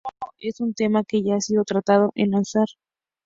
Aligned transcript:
Según 0.03 0.13
Maduro, 0.23 0.35
"es 0.39 0.59
un 0.61 0.73
tema 0.73 1.03
que 1.03 1.21
ya 1.21 1.35
ha 1.35 1.41
sido 1.41 1.63
tratado 1.63 2.11
en 2.15 2.29
Unasur". 2.33 2.65